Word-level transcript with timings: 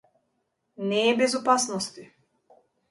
Не 0.89 1.03
е 1.11 1.15
без 1.21 1.39
опасности. 1.43 2.11